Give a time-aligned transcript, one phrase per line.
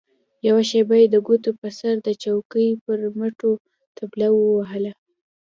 [0.47, 3.51] يوه شېبه يې د ګوتو په سر د چوکۍ پر مټو
[3.97, 4.93] طبله ووهله.